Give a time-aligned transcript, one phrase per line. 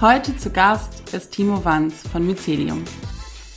[0.00, 2.82] Heute zu Gast ist Timo Wanz von Mycelium.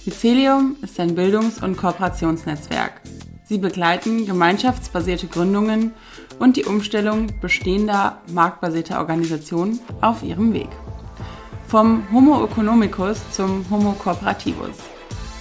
[0.05, 3.01] Mycelium ist ein Bildungs- und Kooperationsnetzwerk.
[3.45, 5.93] Sie begleiten gemeinschaftsbasierte Gründungen
[6.37, 10.69] und die Umstellung bestehender marktbasierter Organisationen auf ihrem Weg.
[11.67, 14.77] Vom Homo economicus zum Homo cooperativus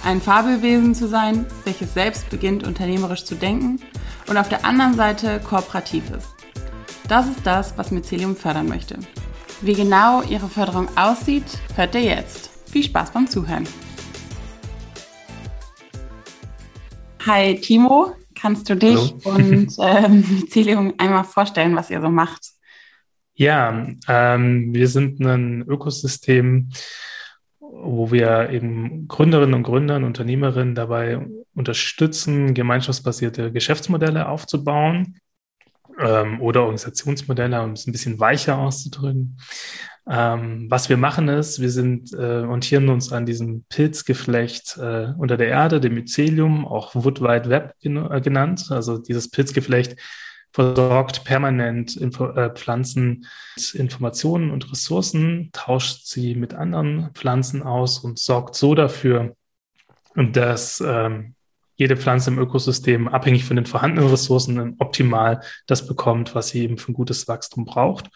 [0.03, 3.81] ein Fabelwesen zu sein, welches selbst beginnt unternehmerisch zu denken
[4.27, 6.29] und auf der anderen Seite kooperativ ist.
[7.07, 8.97] Das ist das, was Mycelium fördern möchte.
[9.61, 12.51] Wie genau ihre Förderung aussieht, hört ihr jetzt.
[12.69, 13.67] Viel Spaß beim Zuhören.
[17.25, 19.35] Hi Timo, kannst du dich Hallo.
[19.35, 22.51] und ähm, Mycelium einmal vorstellen, was ihr so macht?
[23.33, 26.69] Ja, ähm, wir sind ein Ökosystem,
[27.59, 35.19] wo wir eben Gründerinnen und Gründern, Unternehmerinnen dabei unterstützen, gemeinschaftsbasierte Geschäftsmodelle aufzubauen
[35.99, 39.37] ähm, oder Organisationsmodelle, um es ein bisschen weicher auszudrücken.
[40.09, 45.35] Ähm, was wir machen ist, wir sind, äh, orientieren uns an diesem Pilzgeflecht äh, unter
[45.35, 48.67] der Erde, dem Mycelium, auch Wood Wide Web gen äh, genannt.
[48.69, 49.97] Also dieses Pilzgeflecht
[50.53, 53.27] versorgt permanent Info äh, Pflanzen
[53.57, 59.35] mit Informationen und Ressourcen, tauscht sie mit anderen Pflanzen aus und sorgt so dafür,
[60.15, 61.35] dass ähm,
[61.77, 66.77] jede Pflanze im Ökosystem abhängig von den vorhandenen Ressourcen optimal das bekommt, was sie eben
[66.77, 68.09] für ein gutes Wachstum braucht.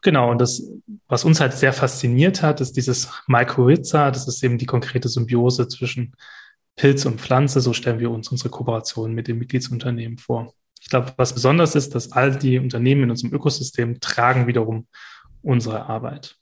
[0.00, 0.62] Genau, und das,
[1.08, 5.66] was uns halt sehr fasziniert hat, ist dieses Mycorrhiza, das ist eben die konkrete Symbiose
[5.68, 6.14] zwischen
[6.76, 7.60] Pilz und Pflanze.
[7.60, 10.52] So stellen wir uns unsere Kooperation mit den Mitgliedsunternehmen vor.
[10.80, 14.86] Ich glaube, was besonders ist, dass all die Unternehmen in unserem Ökosystem tragen wiederum
[15.42, 16.36] unsere Arbeit.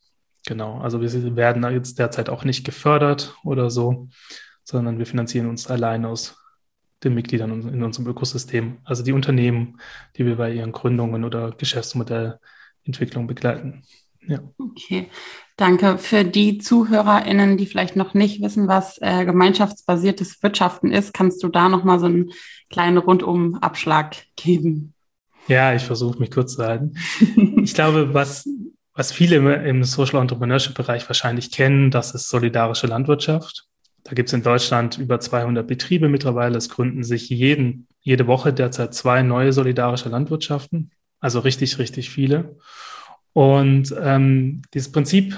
[0.44, 4.08] Genau, also wir werden jetzt derzeit auch nicht gefördert oder so,
[4.64, 6.41] sondern wir finanzieren uns allein aus
[7.04, 9.80] den Mitgliedern in unserem Ökosystem, also die Unternehmen,
[10.16, 13.84] die wir bei ihren Gründungen oder Geschäftsmodellentwicklung begleiten.
[14.26, 14.38] Ja.
[14.56, 15.10] Okay,
[15.56, 15.98] danke.
[15.98, 21.48] Für die ZuhörerInnen, die vielleicht noch nicht wissen, was äh, gemeinschaftsbasiertes Wirtschaften ist, kannst du
[21.48, 22.30] da nochmal so einen
[22.70, 24.94] kleinen Rundumabschlag geben?
[25.48, 26.94] Ja, ich versuche mich kurz zu halten.
[27.62, 28.48] ich glaube, was,
[28.94, 33.66] was viele im, im Social Entrepreneurship Bereich wahrscheinlich kennen, das ist solidarische Landwirtschaft.
[34.04, 36.58] Da gibt es in Deutschland über 200 Betriebe mittlerweile.
[36.58, 40.90] Es gründen sich jeden, jede Woche derzeit zwei neue solidarische Landwirtschaften.
[41.20, 42.56] Also richtig, richtig viele.
[43.32, 45.36] Und ähm, dieses Prinzip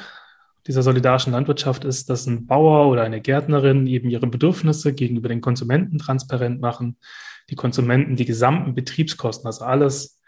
[0.67, 5.43] dieser solidarischen Landwirtschaft ist, dass ein Bauer oder eine Gärtnerin eben ihre Bedürfnisse gegenüber den
[5.43, 6.97] Konsumenten transparent machen,
[7.51, 10.21] die Konsumenten die gesamten Betriebskosten, also alles,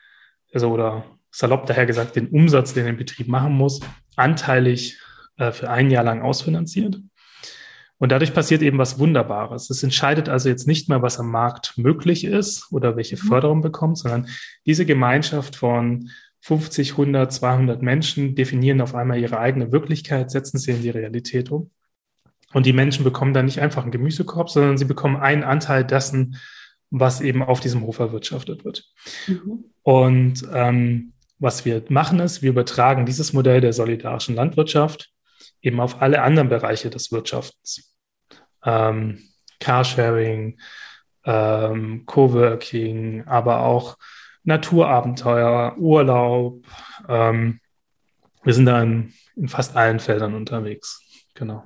[0.53, 3.81] also oder salopp daher gesagt, den Umsatz, den ein Betrieb machen muss,
[4.17, 4.99] anteilig
[5.39, 7.01] äh, für ein Jahr lang ausfinanziert.
[7.99, 9.71] Und dadurch passiert eben was Wunderbares.
[9.71, 13.29] Es entscheidet also jetzt nicht mehr, was am Markt möglich ist oder welche mhm.
[13.29, 14.29] Förderung bekommt, sondern
[14.67, 16.11] diese Gemeinschaft von
[16.43, 21.51] 50, 100, 200 Menschen definieren auf einmal ihre eigene Wirklichkeit, setzen sie in die Realität
[21.51, 21.71] um.
[22.53, 26.37] Und die Menschen bekommen dann nicht einfach einen Gemüsekorb, sondern sie bekommen einen Anteil dessen,
[26.91, 28.85] was eben auf diesem Hof erwirtschaftet wird.
[29.27, 29.65] Mhm.
[29.83, 35.11] Und ähm, was wir machen ist, wir übertragen dieses Modell der solidarischen Landwirtschaft
[35.61, 37.95] eben auf alle anderen Bereiche des Wirtschaftens.
[38.65, 39.23] Ähm,
[39.61, 40.59] Carsharing,
[41.25, 43.97] ähm, Coworking, aber auch
[44.45, 46.65] Naturabenteuer, Urlaub.
[47.09, 47.61] Ähm,
[48.45, 51.03] wir sind da in, in fast allen Feldern unterwegs.
[51.35, 51.65] Genau.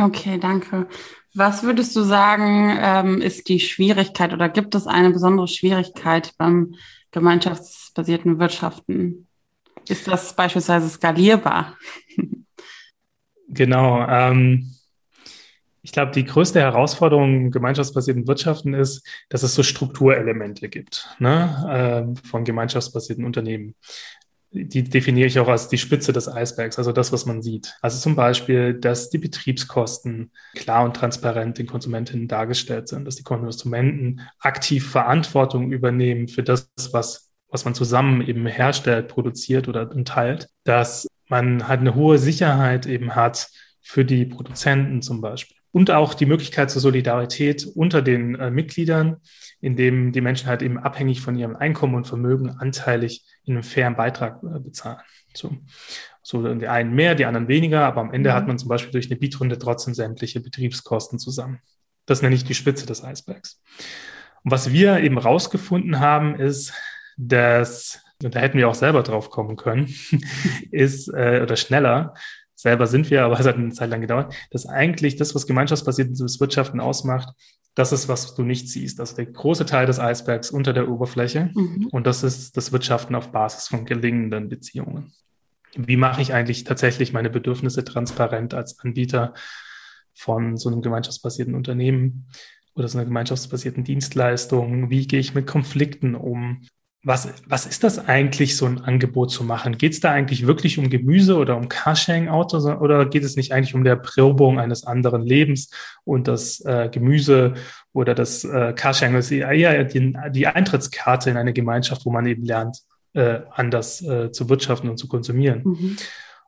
[0.00, 0.88] Okay, danke.
[1.34, 6.74] Was würdest du sagen, ähm, ist die Schwierigkeit oder gibt es eine besondere Schwierigkeit beim
[7.10, 9.26] gemeinschaftsbasierten Wirtschaften?
[9.88, 11.76] Ist das beispielsweise skalierbar?
[13.48, 14.06] Genau.
[14.08, 14.74] Ähm,
[15.84, 22.26] ich glaube, die größte Herausforderung gemeinschaftsbasierten Wirtschaften ist, dass es so Strukturelemente gibt ne, äh,
[22.26, 23.74] von gemeinschaftsbasierten Unternehmen.
[24.50, 27.74] die definiere ich auch als die Spitze des Eisbergs, also das, was man sieht.
[27.82, 33.24] Also zum Beispiel, dass die Betriebskosten klar und transparent den Konsumentinnen dargestellt sind, dass die
[33.24, 40.48] Konsumenten aktiv Verantwortung übernehmen für das, was, was man zusammen eben herstellt, produziert oder teilt,
[40.62, 43.48] dass man halt eine hohe Sicherheit eben hat
[43.80, 45.56] für die Produzenten zum Beispiel.
[45.70, 49.16] Und auch die Möglichkeit zur Solidarität unter den äh, Mitgliedern,
[49.60, 53.96] indem die Menschen halt eben abhängig von ihrem Einkommen und Vermögen anteilig in einem fairen
[53.96, 55.00] Beitrag äh, bezahlen.
[55.34, 55.56] So.
[56.22, 58.34] so die einen mehr, die anderen weniger, aber am Ende mhm.
[58.34, 61.58] hat man zum Beispiel durch eine Bietrunde trotzdem sämtliche Betriebskosten zusammen.
[62.06, 63.60] Das nenne ich die Spitze des Eisbergs.
[64.44, 66.72] Und was wir eben rausgefunden haben, ist,
[67.16, 68.00] dass,
[68.30, 69.92] da hätten wir auch selber drauf kommen können,
[70.70, 72.14] ist, äh, oder schneller,
[72.54, 76.40] selber sind wir, aber es hat eine Zeit lang gedauert, dass eigentlich das, was gemeinschaftsbasiertes
[76.40, 77.34] Wirtschaften ausmacht,
[77.74, 78.98] das ist, was du nicht siehst.
[78.98, 81.50] Das ist der große Teil des Eisbergs unter der Oberfläche.
[81.54, 81.88] Mhm.
[81.90, 85.12] Und das ist das Wirtschaften auf Basis von gelingenden Beziehungen.
[85.76, 89.34] Wie mache ich eigentlich tatsächlich meine Bedürfnisse transparent als Anbieter
[90.14, 92.28] von so einem gemeinschaftsbasierten Unternehmen
[92.74, 94.88] oder so einer gemeinschaftsbasierten Dienstleistung?
[94.88, 96.62] Wie gehe ich mit Konflikten um?
[97.04, 99.76] Was, was ist das eigentlich, so ein Angebot zu machen?
[99.76, 103.74] Geht es da eigentlich wirklich um Gemüse oder um Carsharing-Autos oder geht es nicht eigentlich
[103.74, 105.70] um der Probung eines anderen Lebens
[106.04, 107.54] und das äh, Gemüse
[107.92, 112.42] oder das äh, Carsharing ist eher die, die Eintrittskarte in eine Gemeinschaft, wo man eben
[112.42, 112.78] lernt,
[113.12, 115.62] äh, anders äh, zu wirtschaften und zu konsumieren.
[115.64, 115.96] Mhm.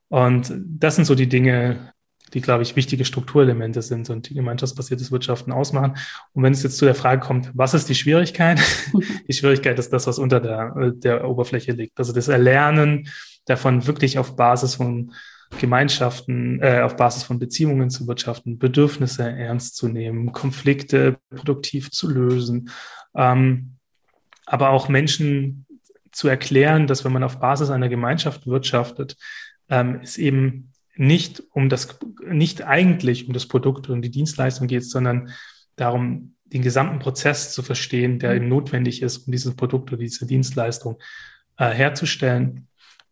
[0.08, 1.92] Und das sind so die Dinge,
[2.34, 5.96] die, glaube ich, wichtige Strukturelemente sind und die gemeinschaftsbasiertes Wirtschaften ausmachen.
[6.32, 8.60] Und wenn es jetzt zu der Frage kommt, was ist die Schwierigkeit?
[9.28, 11.98] die Schwierigkeit ist das, was unter der, der Oberfläche liegt.
[11.98, 13.08] Also das Erlernen
[13.44, 15.12] davon wirklich auf Basis von
[15.60, 22.10] Gemeinschaften, äh, auf Basis von Beziehungen zu wirtschaften, Bedürfnisse ernst zu nehmen, Konflikte produktiv zu
[22.10, 22.70] lösen,
[23.14, 23.76] ähm,
[24.44, 25.66] aber auch Menschen
[26.10, 29.16] zu erklären, dass wenn man auf Basis einer Gemeinschaft wirtschaftet,
[29.68, 34.84] ähm, ist eben nicht um das, nicht eigentlich um das Produkt und die Dienstleistung geht,
[34.84, 35.30] sondern
[35.76, 40.26] darum, den gesamten Prozess zu verstehen, der eben notwendig ist, um dieses Produkt oder diese
[40.26, 40.98] Dienstleistung
[41.58, 42.68] äh, herzustellen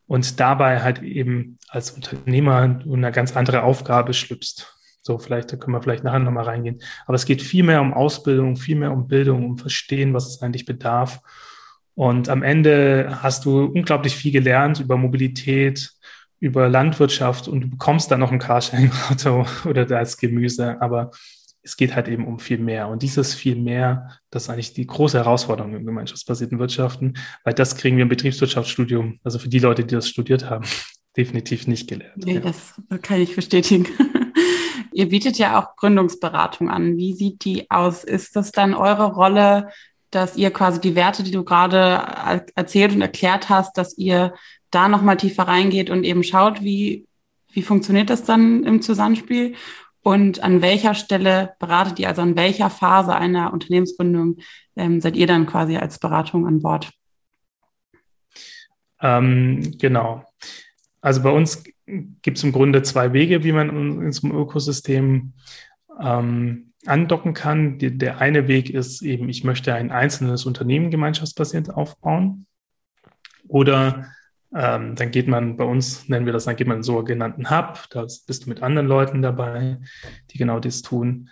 [0.07, 4.71] und dabei halt eben als Unternehmer eine ganz andere Aufgabe schlüpfst.
[5.01, 6.81] So, vielleicht, da können wir vielleicht nachher nochmal reingehen.
[7.05, 10.41] Aber es geht viel mehr um Ausbildung, viel mehr um Bildung, um Verstehen, was es
[10.41, 11.19] eigentlich bedarf.
[11.93, 15.94] Und am Ende hast du unglaublich viel gelernt über Mobilität,
[16.45, 21.09] über Landwirtschaft und du bekommst dann noch ein Carsharing-Auto oder das Gemüse, aber
[21.63, 22.87] es geht halt eben um viel mehr.
[22.87, 27.75] Und dieses viel mehr, das ist eigentlich die große Herausforderung im gemeinschaftsbasierten Wirtschaften, weil das
[27.75, 30.65] kriegen wir im Betriebswirtschaftsstudium, also für die Leute, die das studiert haben,
[31.17, 32.23] definitiv nicht gelernt.
[32.23, 32.41] Nee, ja.
[32.41, 33.87] das kann ich bestätigen.
[34.93, 36.95] Ihr bietet ja auch Gründungsberatung an.
[36.95, 38.03] Wie sieht die aus?
[38.03, 39.69] Ist das dann eure Rolle,
[40.11, 44.33] dass ihr quasi die Werte, die du gerade erzählt und erklärt hast, dass ihr
[44.75, 47.07] da nochmal tiefer reingeht und eben schaut, wie,
[47.51, 49.55] wie funktioniert das dann im Zusammenspiel
[50.05, 54.37] und an welcher Stelle beratet ihr, also an welcher Phase einer Unternehmensgründung
[54.75, 56.91] ähm, seid ihr dann quasi als Beratung an Bord?
[59.01, 60.23] Ähm, genau.
[61.01, 61.63] Also bei uns
[62.21, 65.33] gibt es im Grunde zwei Wege, wie man in unserem Ökosystem
[65.99, 67.79] ähm, andocken kann.
[67.79, 72.45] Die, der eine Weg ist eben, ich möchte ein einzelnes Unternehmen gemeinschaftsbasiert aufbauen.
[73.47, 74.07] Oder
[74.53, 77.49] ähm, dann geht man bei uns, nennen wir das, dann geht man in einen sogenannten
[77.49, 79.77] Hub, da bist du mit anderen Leuten dabei,
[80.31, 81.29] die genau das tun.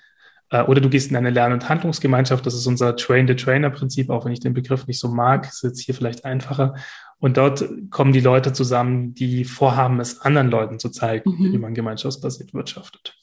[0.49, 4.33] Äh, oder du gehst in eine Lern- und Handlungsgemeinschaft, das ist unser Train-the-Trainer-Prinzip, auch wenn
[4.33, 6.75] ich den Begriff nicht so mag, ist jetzt hier vielleicht einfacher.
[7.19, 11.53] Und dort kommen die Leute zusammen, die vorhaben, es anderen Leuten zu zeigen, mhm.
[11.53, 13.15] wie man gemeinschaftsbasiert wirtschaftet.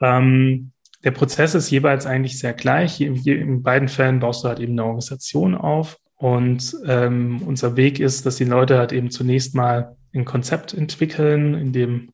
[0.00, 0.70] Ähm,
[1.02, 3.00] der Prozess ist jeweils eigentlich sehr gleich.
[3.00, 8.00] In, in beiden Fällen baust du halt eben eine Organisation auf und ähm, unser Weg
[8.00, 12.10] ist, dass die Leute halt eben zunächst mal ein Konzept entwickeln, in dem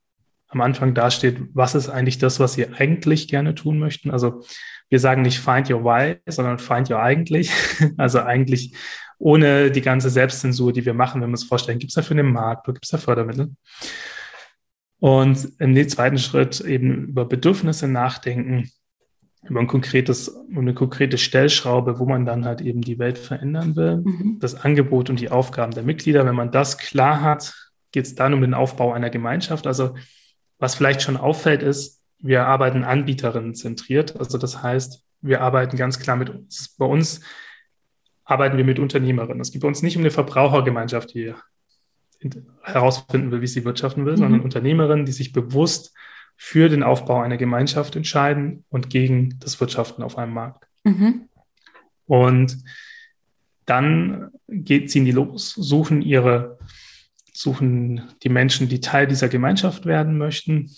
[0.49, 4.11] am Anfang dasteht, was ist eigentlich das, was sie eigentlich gerne tun möchten.
[4.11, 4.43] Also
[4.89, 7.53] wir sagen nicht find your why, sondern find your eigentlich.
[7.97, 8.75] Also eigentlich
[9.19, 12.33] ohne die ganze Selbstzensur, die wir machen, wenn wir uns vorstellen, gibt es dafür einen
[12.33, 13.55] Markt, gibt es da Fördermittel?
[14.99, 18.71] Und im zweiten Schritt eben über Bedürfnisse nachdenken
[19.49, 23.99] über ein konkretes, eine konkrete Stellschraube, wo man dann halt eben die Welt verändern will.
[23.99, 24.39] Mhm.
[24.39, 26.27] Das Angebot und die Aufgaben der Mitglieder.
[26.27, 27.55] Wenn man das klar hat,
[27.93, 29.67] geht es dann um den Aufbau einer Gemeinschaft.
[29.67, 29.95] Also
[30.59, 34.19] was vielleicht schon auffällt, ist, wir arbeiten Anbieterinnen zentriert.
[34.21, 36.77] Also das heißt, wir arbeiten ganz klar mit uns.
[36.77, 37.23] Bei uns
[38.25, 39.41] arbeiten wir mit Unternehmerinnen.
[39.41, 41.35] Es geht bei uns nicht um eine Verbrauchergemeinschaft, die
[42.63, 44.19] herausfinden will, wie sie wirtschaften will, mhm.
[44.19, 45.95] sondern Unternehmerinnen, die sich bewusst
[46.43, 50.67] für den Aufbau einer Gemeinschaft entscheiden und gegen das Wirtschaften auf einem Markt.
[50.85, 51.29] Mhm.
[52.07, 52.57] Und
[53.67, 56.59] dann geht, ziehen die los, suchen ihre
[57.35, 60.71] suchen die Menschen, die Teil dieser Gemeinschaft werden möchten.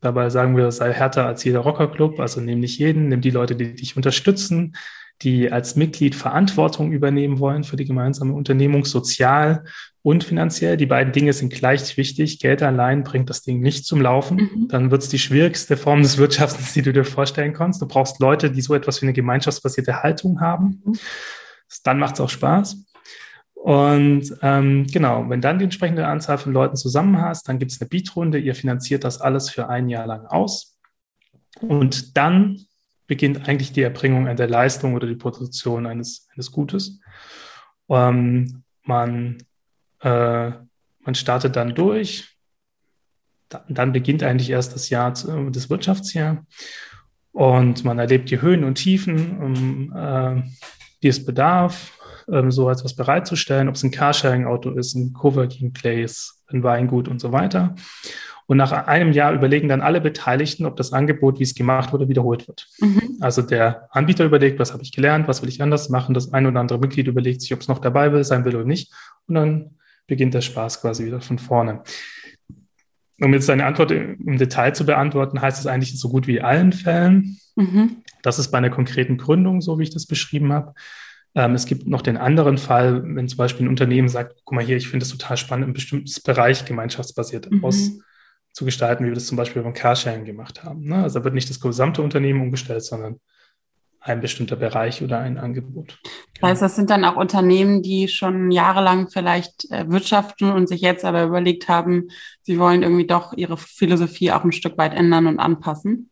[0.00, 3.54] Dabei sagen wir, sei härter als jeder Rockerclub, also nimm nicht jeden, nimm die Leute,
[3.54, 4.76] die dich unterstützen,
[5.22, 9.64] die als Mitglied Verantwortung übernehmen wollen für die gemeinsame Unternehmung, sozial
[10.06, 10.76] und finanziell.
[10.76, 12.38] Die beiden Dinge sind gleich wichtig.
[12.38, 14.36] Geld allein bringt das Ding nicht zum Laufen.
[14.36, 14.68] Mhm.
[14.68, 17.82] Dann wird es die schwierigste Form des Wirtschaftens, die du dir vorstellen kannst.
[17.82, 20.80] Du brauchst Leute, die so etwas wie eine gemeinschaftsbasierte Haltung haben.
[20.84, 20.98] Mhm.
[21.82, 22.84] Dann macht es auch Spaß.
[23.54, 27.80] Und ähm, genau, wenn dann die entsprechende Anzahl von Leuten zusammen hast, dann gibt es
[27.80, 30.78] eine Beatrunde, ihr finanziert das alles für ein Jahr lang aus.
[31.60, 32.60] Und dann
[33.08, 37.00] beginnt eigentlich die Erbringung der Leistung oder die Produktion eines, eines Gutes.
[37.88, 39.38] Ähm, man,
[40.00, 40.50] äh,
[41.00, 42.36] man startet dann durch,
[43.48, 46.44] dann, dann beginnt eigentlich erst das Jahr, das Wirtschaftsjahr
[47.32, 50.42] und man erlebt die Höhen und Tiefen, um, äh,
[51.02, 51.96] die es bedarf
[52.30, 57.20] ähm, so etwas bereitzustellen, ob es ein Carsharing-Auto ist, ein Coworking Place, ein Weingut und
[57.20, 57.74] so weiter.
[58.46, 62.08] Und nach einem Jahr überlegen dann alle Beteiligten, ob das Angebot, wie es gemacht wurde,
[62.08, 62.68] wiederholt wird.
[62.78, 63.18] Mhm.
[63.20, 66.14] Also der Anbieter überlegt, was habe ich gelernt, was will ich anders machen.
[66.14, 68.64] Das ein oder andere Mitglied überlegt sich, ob es noch dabei will, sein will oder
[68.64, 68.92] nicht.
[69.26, 69.70] Und dann
[70.06, 71.82] beginnt der Spaß quasi wieder von vorne.
[73.20, 76.72] Um jetzt deine Antwort im Detail zu beantworten, heißt es eigentlich so gut wie allen
[76.72, 77.38] Fällen.
[77.56, 78.02] Mhm.
[78.22, 80.74] Das ist bei einer konkreten Gründung, so wie ich das beschrieben habe.
[81.34, 84.64] Ähm, es gibt noch den anderen Fall, wenn zum Beispiel ein Unternehmen sagt, guck mal
[84.64, 87.64] hier, ich finde es total spannend, ein bestimmtes Bereich gemeinschaftsbasiert mhm.
[87.64, 90.84] auszugestalten, wie wir das zum Beispiel beim Carsharing gemacht haben.
[90.84, 91.02] Ne?
[91.02, 93.20] Also da wird nicht das gesamte Unternehmen umgestellt, sondern
[94.06, 95.98] ein bestimmter Bereich oder ein Angebot.
[96.40, 100.80] Das heißt, das sind dann auch Unternehmen, die schon jahrelang vielleicht äh, wirtschaften und sich
[100.80, 102.08] jetzt aber überlegt haben,
[102.42, 106.10] sie wollen irgendwie doch ihre Philosophie auch ein Stück weit ändern und anpassen.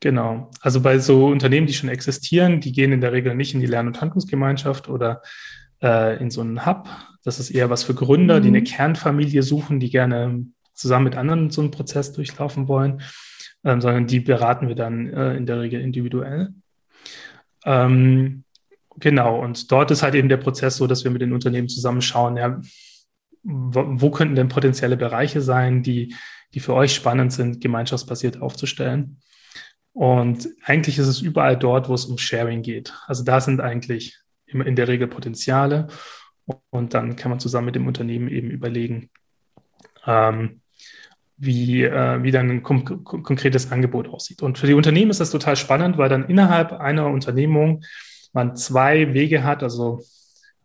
[0.00, 0.50] Genau.
[0.60, 3.66] Also bei so Unternehmen, die schon existieren, die gehen in der Regel nicht in die
[3.66, 5.22] Lern- und Handlungsgemeinschaft oder
[5.82, 6.88] äh, in so einen Hub.
[7.24, 8.42] Das ist eher was für Gründer, mhm.
[8.42, 8.64] die eine mhm.
[8.64, 13.00] Kernfamilie suchen, die gerne zusammen mit anderen so einen Prozess durchlaufen wollen,
[13.64, 16.52] ähm, sondern die beraten wir dann äh, in der Regel individuell.
[17.64, 18.44] Ähm,
[18.96, 19.40] genau.
[19.40, 22.60] Und dort ist halt eben der Prozess so, dass wir mit den Unternehmen zusammenschauen, ja,
[23.42, 26.14] wo, wo könnten denn potenzielle Bereiche sein, die,
[26.54, 29.20] die für euch spannend sind, gemeinschaftsbasiert aufzustellen.
[29.92, 32.92] Und eigentlich ist es überall dort, wo es um Sharing geht.
[33.06, 35.86] Also da sind eigentlich immer in der Regel Potenziale.
[36.70, 39.10] Und dann kann man zusammen mit dem Unternehmen eben überlegen,
[40.06, 40.60] ähm,
[41.36, 44.42] wie, äh, wie dann ein kon konkretes Angebot aussieht.
[44.42, 47.82] Und für die Unternehmen ist das total spannend, weil dann innerhalb einer Unternehmung
[48.32, 50.00] man zwei Wege hat, also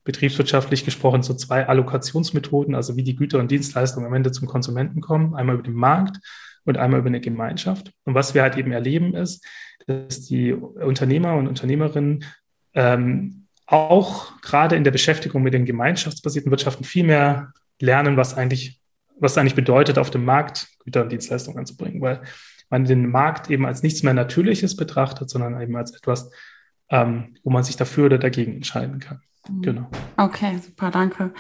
[0.04, 5.02] betriebswirtschaftlich gesprochen so zwei Allokationsmethoden, also wie die Güter und Dienstleistungen am Ende zum Konsumenten
[5.02, 6.20] kommen, einmal über den Markt
[6.66, 7.92] und einmal über eine Gemeinschaft.
[8.06, 9.46] Und was wir halt eben erleben ist,
[9.88, 12.24] dass die Unternehmer und Unternehmerinnen
[12.74, 18.78] ähm, auch gerade in der Beschäftigung mit den gemeinschaftsbasierten Wirtschaften viel mehr lernen, was eigentlich,
[19.20, 22.22] was eigentlich bedeutet, auf dem Markt Güter und Dienstleistungen anzubringen, weil
[22.70, 26.30] man den Markt eben als nichts mehr Natürliches betrachtet, sondern eben als etwas,
[26.90, 29.22] ähm, wo man sich dafür oder dagegen entscheiden kann.
[29.50, 29.62] Mhm.
[29.62, 29.90] Genau.
[30.18, 31.34] Okay, super, danke.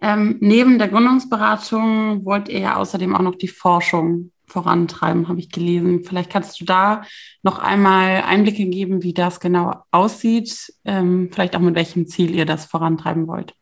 [0.00, 5.50] Ähm, neben der Gründungsberatung wollt ihr ja außerdem auch noch die Forschung vorantreiben, habe ich
[5.50, 6.04] gelesen.
[6.04, 7.02] Vielleicht kannst du da
[7.42, 12.44] noch einmal Einblicke geben, wie das genau aussieht, ähm, vielleicht auch mit welchem Ziel ihr
[12.44, 13.54] das vorantreiben wollt.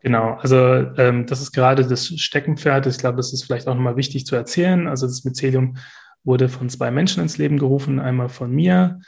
[0.00, 0.56] Genau, also
[0.96, 2.86] ähm, das ist gerade das Steckenpferd.
[2.86, 4.86] Ich glaube, das ist vielleicht auch nochmal wichtig zu erzählen.
[4.86, 5.76] Also das Mycelium
[6.24, 9.00] wurde von zwei Menschen ins Leben gerufen, einmal von mir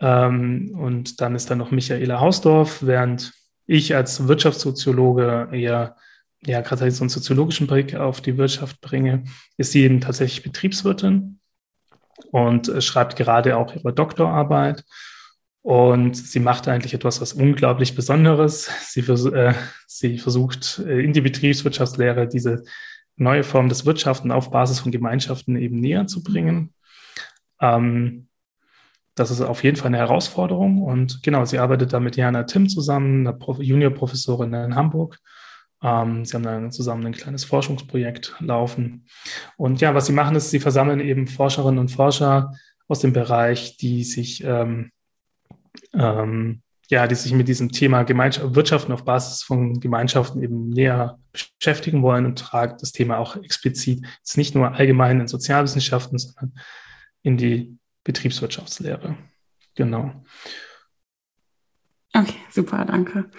[0.00, 3.32] ähm, und dann ist da noch Michaela Hausdorf, während
[3.66, 5.96] ich als Wirtschaftssoziologe eher
[6.44, 9.24] ja, gerade so einen soziologischen Blick auf die Wirtschaft bringe,
[9.56, 11.38] ist sie eben tatsächlich Betriebswirtin
[12.32, 14.84] und äh, schreibt gerade auch ihre Doktorarbeit.
[15.64, 18.70] Und sie macht eigentlich etwas, was unglaublich Besonderes.
[18.82, 19.54] Sie, vers äh,
[19.86, 22.64] sie versucht äh, in die Betriebswirtschaftslehre diese
[23.16, 26.74] neue Form des Wirtschaften auf Basis von Gemeinschaften eben näher zu bringen.
[27.62, 28.28] Ähm,
[29.14, 30.82] das ist auf jeden Fall eine Herausforderung.
[30.82, 35.18] Und genau, sie arbeitet da mit Jana Tim zusammen, einer Juniorprofessorin in Hamburg.
[35.82, 39.06] Ähm, sie haben dann zusammen ein kleines Forschungsprojekt laufen.
[39.56, 42.52] Und ja, was sie machen, ist, sie versammeln eben Forscherinnen und Forscher
[42.86, 44.90] aus dem Bereich, die sich, ähm,
[45.94, 51.18] ähm, ja, die sich mit diesem Thema Gemeinschaft, Wirtschaften auf Basis von Gemeinschaften eben näher
[51.32, 56.54] beschäftigen wollen und tragen das Thema auch explizit jetzt nicht nur allgemein in Sozialwissenschaften, sondern
[57.22, 59.16] in die Betriebswirtschaftslehre.
[59.74, 60.12] Genau.
[62.12, 63.30] Okay, super, danke.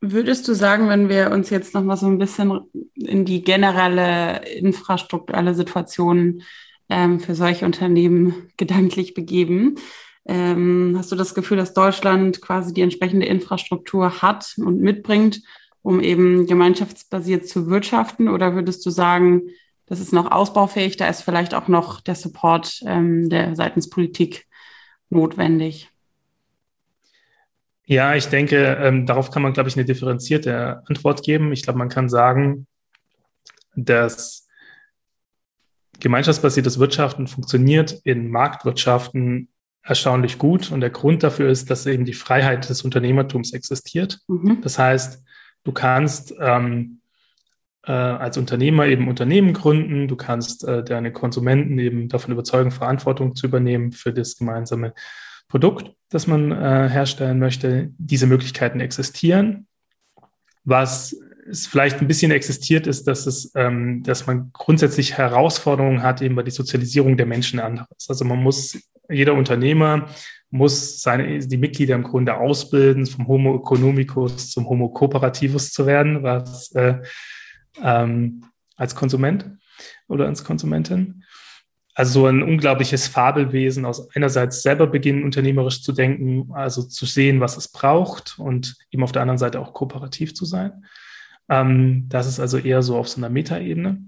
[0.00, 2.60] Würdest du sagen, wenn wir uns jetzt noch mal so ein bisschen
[2.94, 6.42] in die generelle infrastrukturelle Situation
[6.88, 9.76] ähm, für solche Unternehmen gedanklich begeben,
[10.24, 15.42] ähm, hast du das Gefühl, dass Deutschland quasi die entsprechende Infrastruktur hat und mitbringt,
[15.82, 18.28] um eben gemeinschaftsbasiert zu wirtschaften?
[18.28, 19.42] Oder würdest du sagen,
[19.86, 24.46] das ist noch ausbaufähig, da ist vielleicht auch noch der Support ähm, der seitens Politik
[25.10, 25.90] notwendig?
[27.84, 31.52] Ja, ich denke, ähm, darauf kann man, glaube ich, eine differenzierte Antwort geben.
[31.52, 32.66] Ich glaube, man kann sagen,
[33.74, 34.48] dass
[35.98, 39.51] gemeinschaftsbasiertes Wirtschaften funktioniert in Marktwirtschaften
[39.82, 40.70] erstaunlich gut.
[40.70, 44.20] Und der Grund dafür ist, dass eben die Freiheit des Unternehmertums existiert.
[44.28, 44.60] Mhm.
[44.62, 45.22] Das heißt,
[45.64, 47.00] du kannst ähm,
[47.84, 53.34] äh, als Unternehmer eben Unternehmen gründen, du kannst äh, deine Konsumenten eben davon überzeugen, Verantwortung
[53.34, 54.94] zu übernehmen für das gemeinsame
[55.48, 57.90] Produkt, das man äh, herstellen möchte.
[57.98, 59.66] Diese Möglichkeiten existieren.
[60.64, 61.16] Was
[61.50, 66.36] es vielleicht ein bisschen existiert, ist, dass es, ähm, dass man grundsätzlich Herausforderungen hat, eben
[66.36, 68.06] bei der Sozialisierung der Menschen anderes.
[68.08, 70.08] Also man muss, jeder Unternehmer
[70.50, 76.22] muss seine, die Mitglieder im Grunde ausbilden, vom Homo economicus zum Homo cooperativus zu werden,
[76.22, 77.00] was äh,
[77.82, 78.44] ähm,
[78.76, 79.50] als Konsument
[80.08, 81.24] oder als Konsumentin.
[81.94, 87.40] Also so ein unglaubliches Fabelwesen aus einerseits selber beginnen, unternehmerisch zu denken, also zu sehen,
[87.40, 90.84] was es braucht und eben auf der anderen Seite auch kooperativ zu sein.
[91.48, 94.04] Ähm, das ist also eher so auf so einer Metaebene.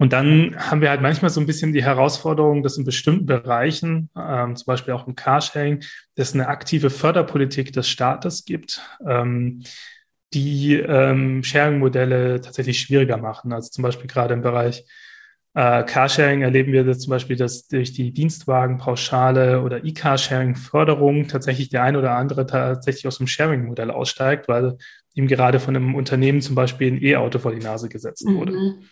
[0.00, 4.08] Und dann haben wir halt manchmal so ein bisschen die Herausforderung, dass in bestimmten Bereichen,
[4.16, 9.62] ähm, zum Beispiel auch im Carsharing, dass eine aktive Förderpolitik des Staates gibt, ähm,
[10.32, 13.52] die ähm, Sharing-Modelle tatsächlich schwieriger machen.
[13.52, 14.86] Also zum Beispiel gerade im Bereich
[15.52, 21.82] äh, Carsharing erleben wir das zum Beispiel, dass durch die Dienstwagenpauschale oder E-Carsharing-Förderung tatsächlich der
[21.82, 24.78] ein oder andere tatsächlich aus dem Sharing-Modell aussteigt, weil
[25.12, 28.52] ihm gerade von einem Unternehmen zum Beispiel ein E-Auto vor die Nase gesetzt wurde.
[28.52, 28.84] Mhm.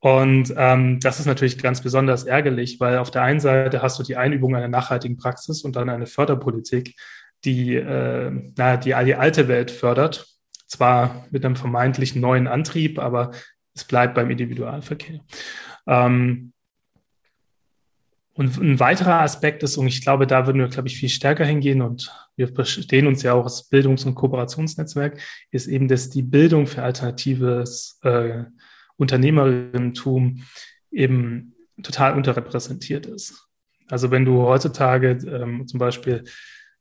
[0.00, 4.02] Und ähm, das ist natürlich ganz besonders ärgerlich, weil auf der einen Seite hast du
[4.02, 6.94] die Einübung einer nachhaltigen Praxis und dann eine Förderpolitik,
[7.44, 10.26] die, äh, na, die die alte Welt fördert
[10.66, 13.30] zwar mit einem vermeintlichen neuen Antrieb, aber
[13.74, 15.20] es bleibt beim Individualverkehr.
[15.86, 16.52] Ähm,
[18.34, 21.46] und ein weiterer Aspekt ist, und ich glaube, da würden wir, glaube ich, viel stärker
[21.46, 25.18] hingehen und wir verstehen uns ja auch als Bildungs- und Kooperationsnetzwerk,
[25.50, 28.44] ist eben, dass die Bildung für alternatives äh,
[28.96, 30.42] Unternehmerinnentum
[30.90, 33.48] eben total unterrepräsentiert ist.
[33.88, 36.24] Also wenn du heutzutage ähm, zum Beispiel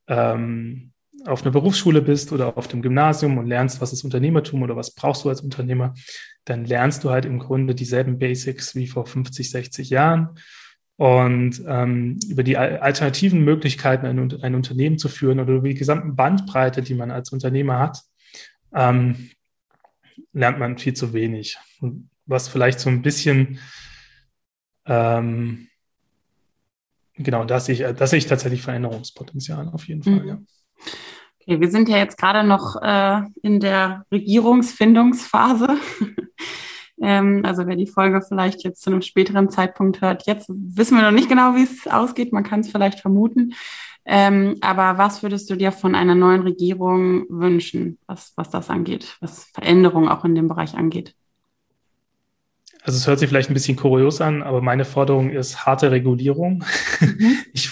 [0.07, 0.91] ähm,
[1.25, 4.93] auf einer Berufsschule bist oder auf dem Gymnasium und lernst, was ist Unternehmertum oder was
[4.93, 5.93] brauchst du als Unternehmer,
[6.45, 10.37] dann lernst du halt im Grunde dieselben Basics wie vor 50, 60 Jahren.
[10.97, 16.07] Und ähm, über die alternativen Möglichkeiten, ein, ein, Unternehmen zu führen oder über die gesamte
[16.13, 18.01] Bandbreite, die man als Unternehmer hat,
[18.73, 19.29] ähm,
[20.33, 21.57] lernt man viel zu wenig.
[22.25, 23.59] was vielleicht so ein bisschen,
[24.85, 25.67] ähm,
[27.13, 30.27] genau, da sehe ich, da sehe ich tatsächlich Veränderungspotenzial auf jeden Fall, mhm.
[30.27, 30.37] ja.
[31.41, 35.77] Okay, wir sind ja jetzt gerade noch äh, in der Regierungsfindungsphase.
[37.01, 41.03] Ähm, also wer die Folge vielleicht jetzt zu einem späteren Zeitpunkt hört, jetzt wissen wir
[41.03, 42.33] noch nicht genau, wie es ausgeht.
[42.33, 43.53] Man kann es vielleicht vermuten.
[44.05, 49.17] Ähm, aber was würdest du dir von einer neuen Regierung wünschen, was, was das angeht,
[49.19, 51.15] was Veränderungen auch in dem Bereich angeht?
[52.85, 56.63] also es hört sich vielleicht ein bisschen kurios an, aber meine Forderung ist harte Regulierung.
[56.99, 57.37] Mhm.
[57.55, 57.71] Ich,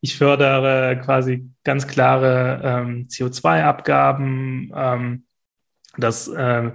[0.00, 5.24] ich, fördere quasi ganz klare ähm, CO2-Abgaben, ähm,
[5.96, 6.72] dass ähm,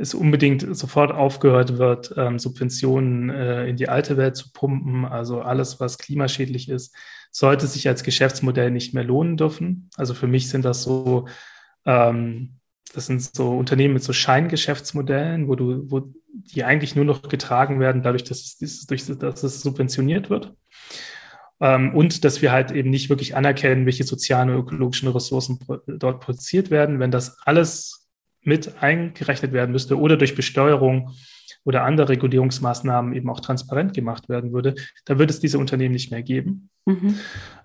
[0.00, 5.04] es unbedingt sofort aufgehört wird, ähm, Subventionen äh, in die alte Welt zu pumpen.
[5.04, 6.94] Also alles, was klimaschädlich ist,
[7.30, 9.90] sollte sich als Geschäftsmodell nicht mehr lohnen dürfen.
[9.96, 11.26] Also für mich sind das so
[11.84, 12.60] ähm,
[12.94, 17.80] das sind so Unternehmen mit so Scheingeschäftsmodellen, wo du, wo die eigentlich nur noch getragen
[17.80, 20.54] werden, dadurch, dass es, durch, dass es subventioniert wird.
[21.60, 26.20] Ähm, und dass wir halt eben nicht wirklich anerkennen, welche sozialen und ökologischen Ressourcen dort
[26.20, 26.98] produziert werden.
[26.98, 27.99] Wenn das alles
[28.42, 31.10] mit eingerechnet werden müsste oder durch Besteuerung
[31.64, 34.74] oder andere Regulierungsmaßnahmen eben auch transparent gemacht werden würde,
[35.04, 36.70] dann würde es diese Unternehmen nicht mehr geben.
[36.86, 37.16] Mhm.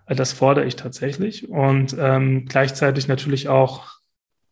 [0.08, 1.50] Das fordere ich tatsächlich.
[1.50, 3.96] Und ähm, gleichzeitig natürlich auch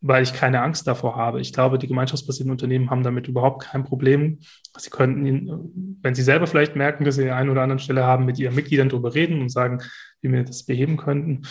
[0.06, 1.40] weil ich keine Angst davor habe.
[1.40, 4.38] Ich glaube, die gemeinschaftsbasierten Unternehmen haben damit überhaupt kein Problem.
[4.76, 8.26] Sie könnten, wenn sie selber vielleicht merken, dass sie an einer oder anderen Stelle haben,
[8.26, 9.80] mit ihren Mitgliedern darüber reden und sagen,
[10.20, 11.46] wie wir das beheben könnten.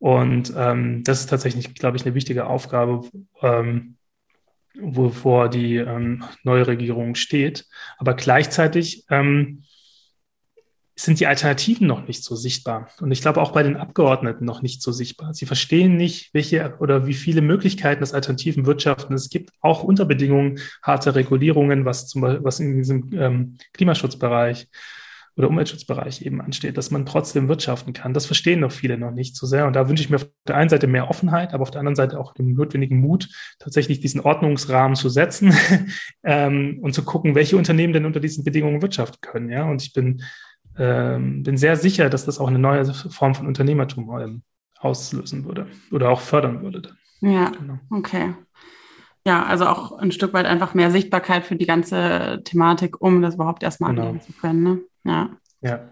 [0.00, 3.08] Und ähm, das ist tatsächlich, glaube ich, eine wichtige Aufgabe,
[3.42, 3.96] ähm,
[4.80, 7.66] wovor die ähm, neue Regierung steht.
[7.98, 9.62] Aber gleichzeitig ähm,
[10.96, 12.88] sind die Alternativen noch nicht so sichtbar.
[13.00, 15.34] Und ich glaube auch bei den Abgeordneten noch nicht so sichtbar.
[15.34, 20.06] Sie verstehen nicht, welche oder wie viele Möglichkeiten des alternativen Wirtschaften es gibt, auch unter
[20.06, 24.68] Bedingungen harte Regulierungen, was zum Beispiel, was in diesem ähm, Klimaschutzbereich
[25.36, 28.14] oder Umweltschutzbereich eben ansteht, dass man trotzdem wirtschaften kann.
[28.14, 29.66] Das verstehen noch viele noch nicht so sehr.
[29.66, 31.96] Und da wünsche ich mir auf der einen Seite mehr Offenheit, aber auf der anderen
[31.96, 35.54] Seite auch den notwendigen Mut, tatsächlich diesen Ordnungsrahmen zu setzen
[36.24, 39.50] ähm, und zu gucken, welche Unternehmen denn unter diesen Bedingungen wirtschaften können.
[39.50, 40.22] Ja, und ich bin,
[40.76, 44.42] ähm, bin sehr sicher, dass das auch eine neue Form von Unternehmertum ähm,
[44.78, 46.82] auslösen würde oder auch fördern würde.
[46.82, 46.96] Dann.
[47.32, 47.78] Ja, genau.
[47.90, 48.34] okay.
[49.26, 53.34] Ja, also auch ein Stück weit einfach mehr Sichtbarkeit für die ganze Thematik, um das
[53.34, 54.08] überhaupt erstmal genau.
[54.08, 54.62] angehen zu können.
[54.62, 54.80] Ne?
[55.04, 55.30] Ja.
[55.60, 55.88] ja.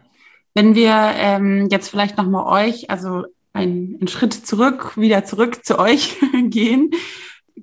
[0.54, 5.78] Wenn wir ähm, jetzt vielleicht nochmal euch, also einen, einen Schritt zurück, wieder zurück zu
[5.78, 6.90] euch gehen,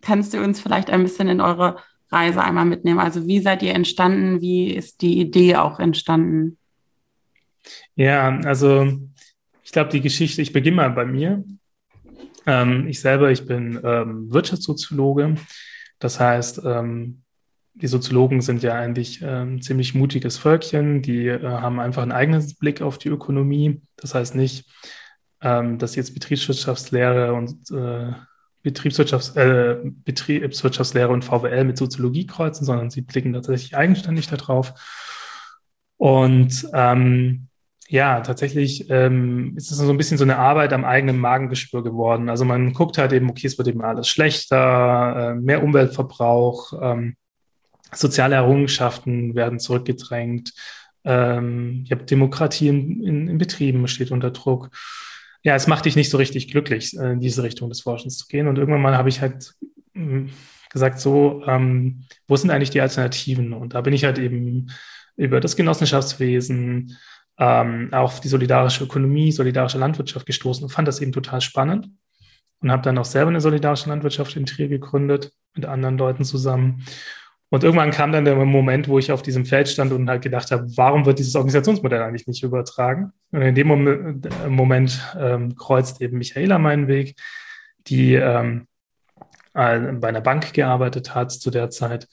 [0.02, 1.78] kannst du uns vielleicht ein bisschen in eure
[2.10, 3.00] Reise einmal mitnehmen?
[3.00, 4.42] Also wie seid ihr entstanden?
[4.42, 6.58] Wie ist die Idee auch entstanden?
[7.96, 8.88] Ja, also
[9.64, 11.44] ich glaube, die Geschichte, ich beginne mal bei mir.
[12.46, 15.36] Ähm, ich selber, ich bin ähm, Wirtschaftssoziologe.
[16.00, 17.24] Das heißt, ähm,
[17.76, 21.02] die Soziologen sind ja eigentlich ähm, ziemlich mutiges Völkchen.
[21.02, 23.82] Die äh, haben einfach einen eigenen Blick auf die Ökonomie.
[23.98, 24.70] Das heißt nicht,
[25.42, 28.14] ähm, dass jetzt Betriebswirtschaftslehre und äh,
[28.64, 34.74] Betriebswirtschafts-, äh, Betriebswirtschaftslehre und VWL mit Soziologie kreuzen, sondern sie blicken tatsächlich eigenständig darauf.
[35.98, 37.48] Und ähm,
[37.88, 42.30] ja, tatsächlich ähm, ist es so ein bisschen so eine Arbeit am eigenen Magengeschwür geworden.
[42.30, 47.16] Also man guckt halt eben, okay, es wird eben alles schlechter, äh, mehr Umweltverbrauch, ähm,
[47.94, 50.54] soziale Errungenschaften werden zurückgedrängt.
[51.04, 54.70] Ähm, ich habe Demokratie in, in, in, Betrieben steht unter Druck.
[55.44, 58.28] Ja, es macht dich nicht so richtig glücklich, äh, in diese Richtung des Forschens zu
[58.28, 58.48] gehen.
[58.48, 59.54] Und irgendwann mal habe ich halt
[59.94, 60.30] hm,
[60.72, 63.54] gesagt, so, ähm, wo sind eigentlich die Alternativen?
[63.54, 64.72] Und da bin ich halt eben
[65.16, 66.98] über das Genossenschaftswesen,
[67.38, 71.90] ähm, auf die solidarische Ökonomie, solidarische Landwirtschaft gestoßen und fand das eben total spannend
[72.62, 76.86] und habe dann auch selber eine solidarische Landwirtschaft in Trier gegründet mit anderen Leuten zusammen.
[77.56, 80.52] Und irgendwann kam dann der Moment, wo ich auf diesem Feld stand und halt gedacht
[80.52, 83.14] habe, warum wird dieses Organisationsmodell eigentlich nicht übertragen?
[83.32, 87.16] Und in dem Moment, äh, Moment ähm, kreuzt eben Michaela meinen Weg,
[87.88, 88.68] die ähm,
[89.54, 92.10] äh, bei einer Bank gearbeitet hat zu der Zeit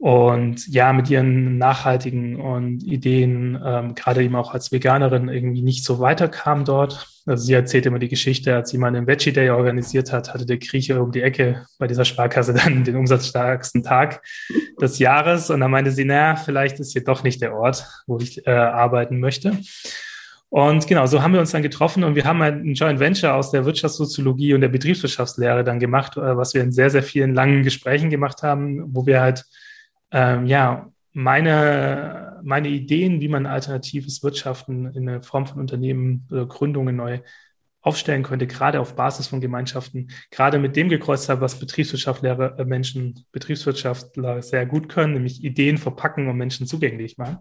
[0.00, 5.84] und ja, mit ihren nachhaltigen und Ideen, ähm, gerade eben auch als Veganerin, irgendwie nicht
[5.84, 7.06] so weiterkam dort.
[7.26, 10.46] Also sie erzählt immer die Geschichte, als sie mal einen Veggie Day organisiert hat, hatte
[10.46, 14.22] der Grieche um die Ecke bei dieser Sparkasse dann den umsatzstärksten Tag
[14.80, 15.50] des Jahres.
[15.50, 18.50] Und dann meinte sie, naja, vielleicht ist hier doch nicht der Ort, wo ich äh,
[18.52, 19.58] arbeiten möchte.
[20.48, 23.50] Und genau, so haben wir uns dann getroffen und wir haben ein Joint Venture aus
[23.50, 27.64] der Wirtschaftssoziologie und der Betriebswirtschaftslehre dann gemacht, äh, was wir in sehr, sehr vielen langen
[27.64, 29.44] Gesprächen gemacht haben, wo wir halt
[30.10, 36.46] ähm, ja, meine, meine Ideen, wie man alternatives Wirtschaften in der Form von Unternehmen oder
[36.46, 37.20] Gründungen neu
[37.82, 42.64] aufstellen könnte, gerade auf Basis von Gemeinschaften, gerade mit dem gekreuzt habe, was Betriebswirtschaftler äh,
[42.64, 47.38] Menschen, Betriebswirtschaftler sehr gut können, nämlich Ideen verpacken und Menschen zugänglich machen.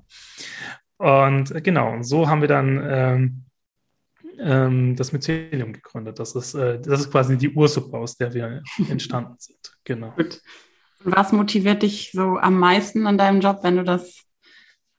[0.98, 3.44] Und äh, genau, so haben wir dann ähm,
[4.40, 6.20] ähm, das Mycelium gegründet.
[6.20, 9.60] Das ist, äh, das ist quasi die Ursuppe, aus der wir entstanden sind.
[9.84, 10.12] Genau.
[10.12, 10.42] Gut.
[11.04, 14.26] Was motiviert dich so am meisten an deinem Job, wenn du das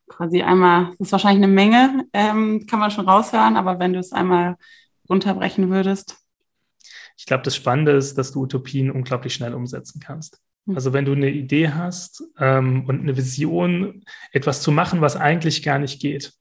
[0.09, 3.99] quasi einmal, das ist wahrscheinlich eine Menge, ähm, kann man schon raushören, aber wenn du
[3.99, 4.57] es einmal
[5.09, 6.17] runterbrechen würdest?
[7.17, 10.41] Ich glaube, das Spannende ist, dass du Utopien unglaublich schnell umsetzen kannst.
[10.67, 10.75] Hm.
[10.75, 15.63] Also wenn du eine Idee hast ähm, und eine Vision, etwas zu machen, was eigentlich
[15.63, 16.33] gar nicht geht.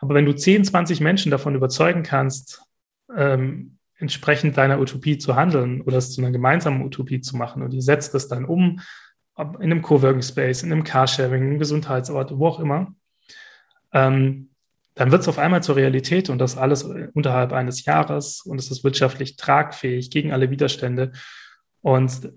[0.00, 2.62] Aber wenn du 10, 20 Menschen davon überzeugen kannst,
[3.14, 7.72] ähm, entsprechend deiner Utopie zu handeln oder es zu einer gemeinsamen Utopie zu machen und
[7.72, 8.80] ihr setzt das dann um
[9.38, 12.94] in einem Coworking Space, in einem Carsharing, im Gesundheitsort, wo auch immer,
[13.92, 14.50] ähm,
[14.94, 16.84] dann wird es auf einmal zur Realität und das alles
[17.14, 21.12] unterhalb eines Jahres und es ist wirtschaftlich tragfähig gegen alle Widerstände
[21.80, 22.30] und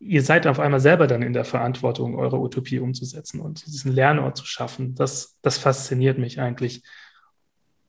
[0.00, 4.36] ihr seid auf einmal selber dann in der Verantwortung, eure Utopie umzusetzen und diesen Lernort
[4.36, 4.96] zu schaffen.
[4.96, 6.82] Das, das fasziniert mich eigentlich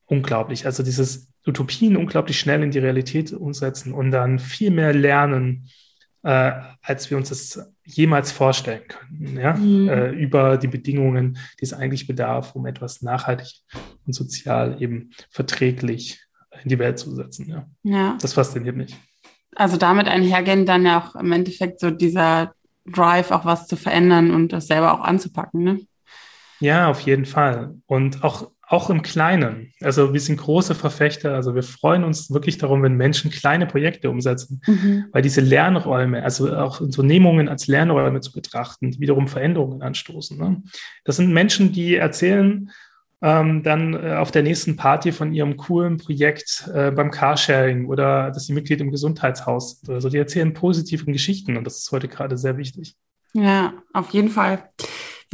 [0.06, 0.66] unglaublich.
[0.66, 5.68] Also dieses Utopien unglaublich schnell in die Realität umsetzen und dann viel mehr lernen,
[6.22, 6.52] äh,
[6.82, 9.54] als wir uns das jemals vorstellen können, ja?
[9.54, 9.88] Mhm.
[9.88, 13.60] Äh, über die Bedingungen, die es eigentlich bedarf, um etwas nachhaltig
[14.06, 16.24] und sozial eben verträglich
[16.62, 17.48] in die Welt zu setzen.
[17.48, 17.66] Ja.
[17.82, 18.18] ja.
[18.20, 18.96] Das fasziniert mich.
[19.54, 22.54] Also damit einhergehend dann ja auch im Endeffekt so dieser
[22.86, 25.80] Drive, auch was zu verändern und das selber auch anzupacken, ne?
[26.60, 27.74] Ja, auf jeden Fall.
[27.86, 29.72] Und auch auch im Kleinen.
[29.80, 34.10] Also wir sind große Verfechter, also wir freuen uns wirklich darum, wenn Menschen kleine Projekte
[34.10, 35.04] umsetzen, mhm.
[35.12, 40.36] weil diese Lernräume, also auch Unternehmungen als Lernräume zu betrachten, die wiederum Veränderungen anstoßen.
[40.36, 40.62] Ne?
[41.04, 42.70] Das sind Menschen, die erzählen
[43.22, 48.32] ähm, dann äh, auf der nächsten Party von ihrem coolen Projekt äh, beim Carsharing oder
[48.32, 49.94] dass sie Mitglied im Gesundheitshaus sind.
[49.94, 52.96] Also die erzählen positiven Geschichten und das ist heute gerade sehr wichtig.
[53.34, 54.68] Ja, auf jeden Fall.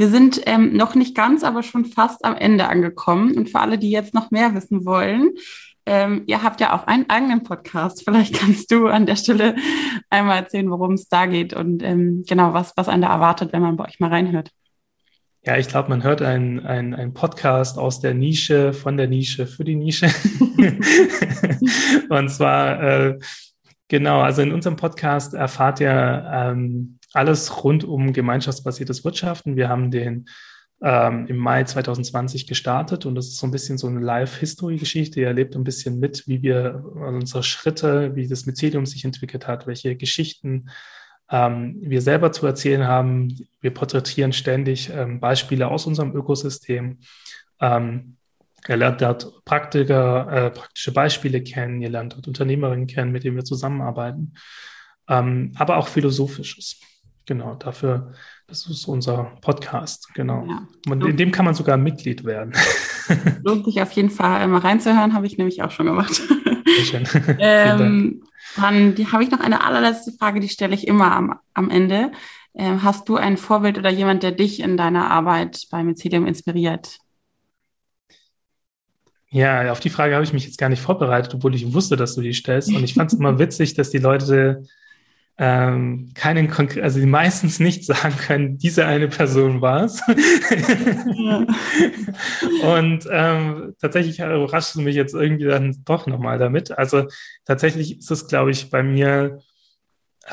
[0.01, 3.37] Wir sind ähm, noch nicht ganz, aber schon fast am Ende angekommen.
[3.37, 5.33] Und für alle, die jetzt noch mehr wissen wollen,
[5.85, 8.01] ähm, ihr habt ja auch einen eigenen Podcast.
[8.03, 9.55] Vielleicht kannst du an der Stelle
[10.09, 13.61] einmal erzählen, worum es da geht und ähm, genau, was, was einen da erwartet, wenn
[13.61, 14.49] man bei euch mal reinhört.
[15.45, 19.63] Ja, ich glaube, man hört einen ein Podcast aus der Nische, von der Nische, für
[19.63, 20.07] die Nische.
[22.09, 23.19] und zwar, äh,
[23.87, 29.55] genau, also in unserem Podcast erfahrt ihr ähm, alles rund um gemeinschaftsbasiertes Wirtschaften.
[29.55, 30.27] Wir haben den
[30.81, 35.19] ähm, im Mai 2020 gestartet und das ist so ein bisschen so eine Live-History-Geschichte.
[35.19, 39.47] Ihr erlebt ein bisschen mit, wie wir also unsere Schritte, wie das Mycelium sich entwickelt
[39.47, 40.69] hat, welche Geschichten
[41.29, 43.47] ähm, wir selber zu erzählen haben.
[43.61, 46.99] Wir porträtieren ständig ähm, Beispiele aus unserem Ökosystem.
[47.59, 48.17] Ähm,
[48.67, 53.35] Ihr lernt dort Praktiker, äh, praktische Beispiele kennen, ihr lernt dort Unternehmerinnen kennen, mit denen
[53.35, 54.35] wir zusammenarbeiten,
[55.09, 56.79] ähm, aber auch Philosophisches.
[57.25, 58.13] Genau, dafür,
[58.47, 60.45] das ist unser Podcast, genau.
[60.47, 60.67] Ja.
[60.89, 62.53] Und in dem kann man sogar Mitglied werden.
[63.43, 66.13] Lohnt sich auf jeden Fall mal reinzuhören, habe ich nämlich auch schon gemacht.
[66.13, 67.07] Sehr schön.
[67.39, 68.23] ähm,
[68.55, 72.11] dann habe ich noch eine allerletzte Frage, die stelle ich immer am, am Ende.
[72.53, 76.97] Ähm, hast du ein Vorbild oder jemand, der dich in deiner Arbeit bei Mycelium inspiriert?
[79.29, 82.15] Ja, auf die Frage habe ich mich jetzt gar nicht vorbereitet, obwohl ich wusste, dass
[82.15, 82.67] du die stellst.
[82.73, 84.65] Und ich fand es immer witzig, dass die Leute
[85.43, 89.99] ähm, keinen konkret, also die meistens nicht sagen können, diese eine Person war es.
[91.15, 91.47] Ja.
[92.77, 96.77] Und ähm, tatsächlich überrascht es mich jetzt irgendwie dann doch nochmal damit.
[96.77, 97.07] Also
[97.43, 99.39] tatsächlich ist es, glaube ich, bei mir,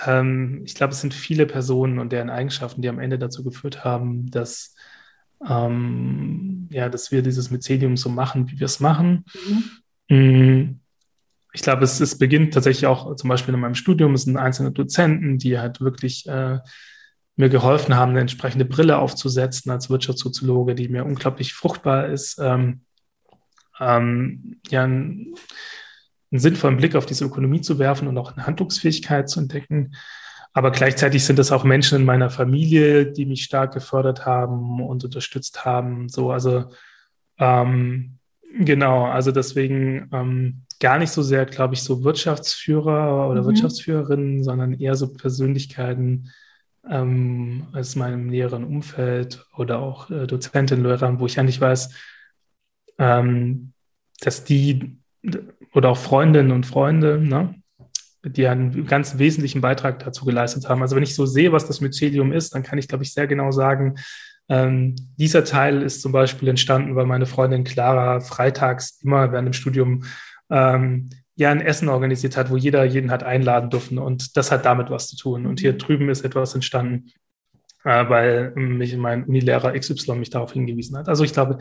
[0.05, 3.85] ähm, ich glaube, es sind viele Personen und deren Eigenschaften, die am Ende dazu geführt
[3.87, 4.75] haben, dass
[5.49, 9.25] ähm, ja, dass wir dieses Mycelium so machen, wie wir es machen.
[10.11, 10.81] Mhm.
[11.59, 14.71] Ich glaube, es, es beginnt tatsächlich auch zum Beispiel in meinem Studium, es sind einzelne
[14.71, 16.61] Dozenten, die halt wirklich äh,
[17.35, 22.83] mir geholfen haben, eine entsprechende Brille aufzusetzen als Wirtschaftssoziologe, die mir unglaublich fruchtbar ist, ähm,
[23.81, 25.35] ähm, ja, einen,
[26.31, 29.97] einen sinnvollen Blick auf diese Ökonomie zu werfen und auch eine Handlungsfähigkeit zu entdecken.
[30.53, 35.03] Aber gleichzeitig sind es auch Menschen in meiner Familie, die mich stark gefördert haben und
[35.03, 36.09] unterstützt haben.
[36.09, 36.66] So, also
[37.40, 38.17] ähm,
[38.56, 43.46] genau, also deswegen ähm, gar nicht so sehr, glaube ich, so Wirtschaftsführer oder mhm.
[43.46, 46.30] Wirtschaftsführerinnen, sondern eher so Persönlichkeiten
[46.88, 51.94] ähm, aus meinem näheren Umfeld oder auch äh, Dozentinnen, Lehrern, wo ich eigentlich weiß,
[52.98, 53.72] ähm,
[54.20, 54.98] dass die
[55.74, 57.54] oder auch Freundinnen und Freunde, ne,
[58.24, 60.82] die einen ganz wesentlichen Beitrag dazu geleistet haben.
[60.82, 63.26] Also wenn ich so sehe, was das Mycelium ist, dann kann ich, glaube ich, sehr
[63.26, 63.96] genau sagen,
[64.48, 69.52] ähm, dieser Teil ist zum Beispiel entstanden, weil meine Freundin Clara freitags immer während dem
[69.52, 70.04] Studium
[70.50, 74.64] ähm, ja ein Essen organisiert hat, wo jeder jeden hat einladen dürfen und das hat
[74.64, 75.46] damit was zu tun.
[75.46, 75.78] Und hier mhm.
[75.78, 77.12] drüben ist etwas entstanden,
[77.84, 81.08] äh, weil mich mein Unilehrer XY mich darauf hingewiesen hat.
[81.08, 81.58] Also ich glaube,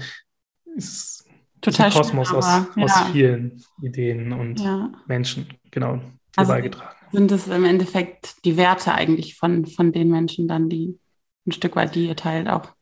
[0.77, 1.25] es
[1.65, 2.67] ist ein Kosmos schön, aus, ja.
[2.83, 4.91] aus vielen Ideen und ja.
[5.07, 5.99] Menschen, genau,
[6.35, 6.95] also beigetragen.
[7.11, 10.97] Sind es im Endeffekt die Werte eigentlich von, von den Menschen dann, die
[11.45, 12.76] ein Stück weit die ihr teilt auch?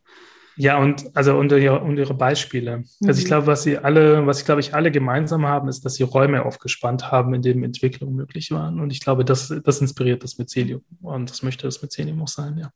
[0.57, 2.77] Ja, und also und ihre, und ihre Beispiele.
[2.77, 2.85] Mhm.
[3.07, 3.29] Also ich mhm.
[3.29, 6.45] glaube, was sie alle, was ich glaube ich alle gemeinsam haben, ist, dass sie Räume
[6.45, 8.79] aufgespannt haben, in denen Entwicklung möglich waren.
[8.79, 10.81] Und ich glaube, das, das inspiriert das Mycelium.
[11.01, 12.71] Und das möchte das Mycelium auch sein, ja.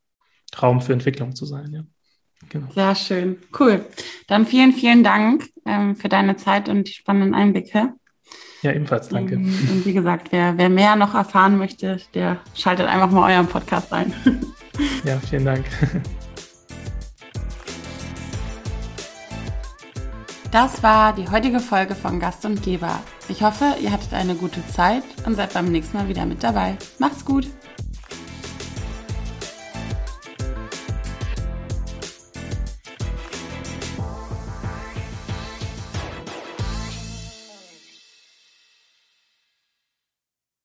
[0.61, 1.83] Raum für Entwicklung zu sein, ja.
[2.47, 2.67] Genau.
[2.73, 3.37] Sehr schön.
[3.59, 3.85] Cool.
[4.27, 7.93] Dann vielen, vielen Dank ähm, für deine Zeit und die spannenden Einblicke.
[8.61, 9.35] Ja, ebenfalls danke.
[9.35, 13.47] Ähm, und wie gesagt, wer, wer mehr noch erfahren möchte, der schaltet einfach mal euren
[13.47, 14.13] Podcast ein.
[15.03, 15.65] Ja, vielen Dank.
[20.51, 22.99] Das war die heutige Folge von Gast und Geber.
[23.27, 26.75] Ich hoffe, ihr hattet eine gute Zeit und seid beim nächsten Mal wieder mit dabei.
[26.97, 27.47] Macht's gut!